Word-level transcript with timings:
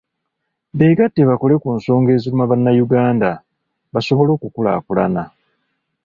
Beegatte 0.79 1.21
bakole 1.29 1.55
ku 1.63 1.69
nsonga 1.77 2.09
eziruma 2.15 2.45
bannayuganda, 2.51 3.29
basobole 3.93 4.31
okukulaakulana. 4.33 5.23